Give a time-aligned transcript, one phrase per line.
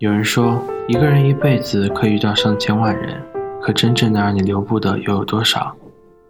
[0.00, 3.22] 有人说一个人一辈子可以遇到上千万人
[3.60, 5.76] 可真正能让你留步的又有多少？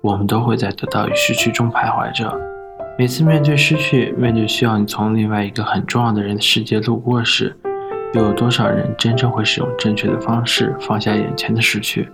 [0.00, 2.36] 我们都会在得到与失去中徘徊着。
[2.98, 7.56] 每次面对失去面对需要你从另外一个很重要的人的世界路过时
[8.14, 12.08] 又有多少人真正会使用正确的方式放下眼前的失去？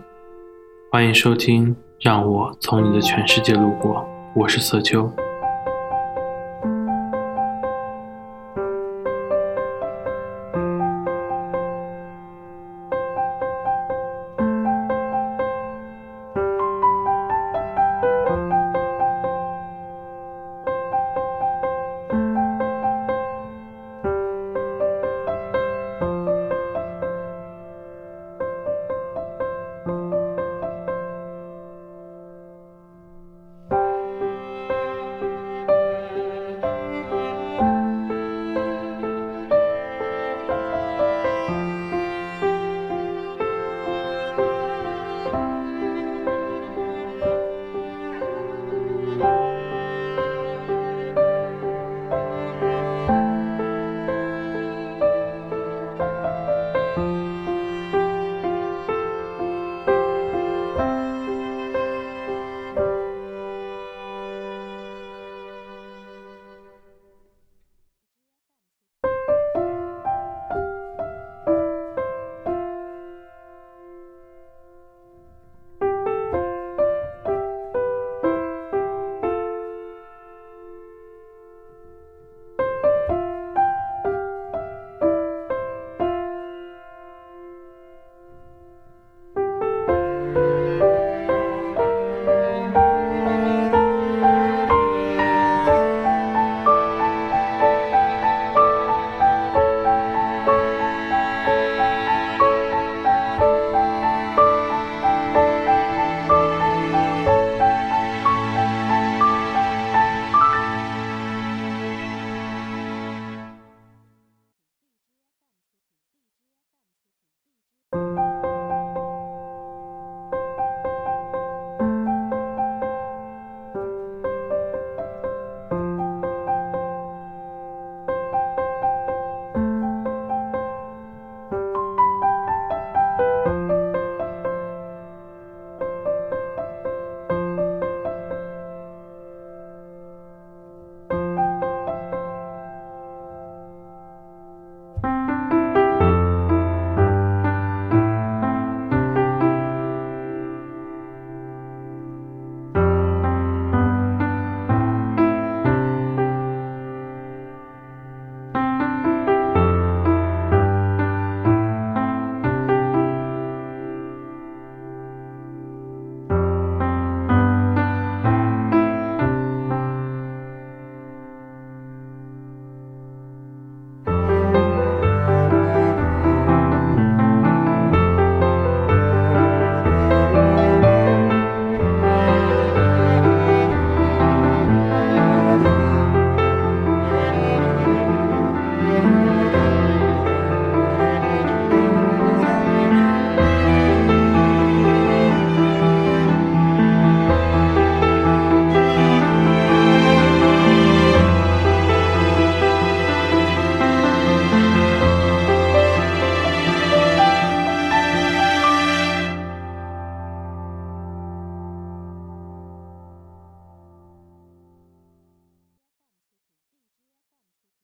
[0.93, 5.11] 欢迎收听让我从你的全世界路过我是色秋